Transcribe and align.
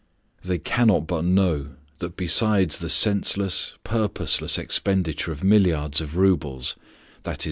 They 0.41 0.57
cannot 0.57 1.05
but 1.05 1.25
know 1.25 1.75
that 1.99 2.17
besides 2.17 2.79
the 2.79 2.89
senseless, 2.89 3.75
purposeless 3.83 4.57
expenditure 4.57 5.31
of 5.31 5.43
milliards 5.43 6.01
of 6.01 6.17
roubles, 6.17 6.75
_i.e. 7.23 7.35